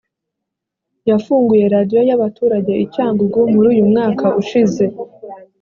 [1.09, 4.83] yafunguye radiyo y abaturage i cyangugu muri uyu mwaka ushize